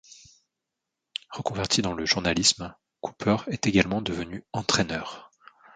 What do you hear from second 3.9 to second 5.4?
devenu entraîneur.